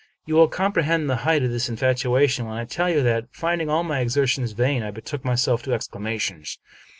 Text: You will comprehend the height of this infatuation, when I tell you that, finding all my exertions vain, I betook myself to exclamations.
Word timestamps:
You 0.25 0.33
will 0.33 0.47
comprehend 0.47 1.07
the 1.11 1.17
height 1.27 1.43
of 1.43 1.51
this 1.51 1.69
infatuation, 1.69 2.47
when 2.47 2.57
I 2.57 2.65
tell 2.65 2.89
you 2.89 3.03
that, 3.03 3.27
finding 3.31 3.69
all 3.69 3.83
my 3.83 3.99
exertions 3.99 4.53
vain, 4.53 4.81
I 4.81 4.89
betook 4.89 5.23
myself 5.23 5.61
to 5.61 5.73
exclamations. 5.73 6.57